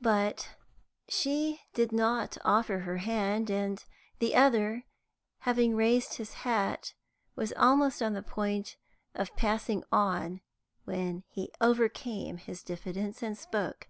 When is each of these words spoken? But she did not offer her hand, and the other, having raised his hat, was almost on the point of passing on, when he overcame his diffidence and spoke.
But 0.00 0.56
she 1.08 1.60
did 1.72 1.92
not 1.92 2.36
offer 2.44 2.80
her 2.80 2.96
hand, 2.96 3.48
and 3.48 3.80
the 4.18 4.34
other, 4.34 4.86
having 5.42 5.76
raised 5.76 6.14
his 6.14 6.32
hat, 6.34 6.94
was 7.36 7.52
almost 7.52 8.02
on 8.02 8.12
the 8.12 8.20
point 8.20 8.76
of 9.14 9.36
passing 9.36 9.84
on, 9.92 10.40
when 10.84 11.22
he 11.28 11.52
overcame 11.60 12.38
his 12.38 12.64
diffidence 12.64 13.22
and 13.22 13.38
spoke. 13.38 13.86